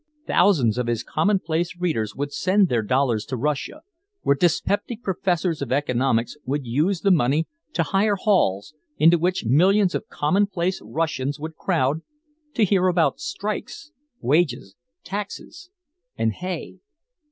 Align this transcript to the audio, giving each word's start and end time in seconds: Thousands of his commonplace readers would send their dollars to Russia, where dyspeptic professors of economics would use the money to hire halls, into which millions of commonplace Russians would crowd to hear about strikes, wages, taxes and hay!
Thousands 0.25 0.79
of 0.79 0.87
his 0.87 1.03
commonplace 1.03 1.75
readers 1.77 2.15
would 2.15 2.33
send 2.33 2.69
their 2.69 2.81
dollars 2.81 3.23
to 3.25 3.37
Russia, 3.37 3.83
where 4.23 4.35
dyspeptic 4.35 5.03
professors 5.03 5.61
of 5.61 5.71
economics 5.71 6.35
would 6.43 6.65
use 6.65 7.01
the 7.01 7.11
money 7.11 7.47
to 7.73 7.83
hire 7.83 8.15
halls, 8.15 8.73
into 8.97 9.19
which 9.19 9.45
millions 9.45 9.93
of 9.93 10.09
commonplace 10.09 10.81
Russians 10.83 11.39
would 11.39 11.55
crowd 11.55 12.01
to 12.55 12.65
hear 12.65 12.87
about 12.87 13.19
strikes, 13.19 13.91
wages, 14.19 14.75
taxes 15.03 15.69
and 16.17 16.33
hay! 16.33 16.79